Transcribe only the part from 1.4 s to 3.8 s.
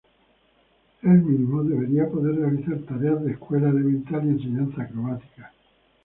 debería poder realizar tareas de escuela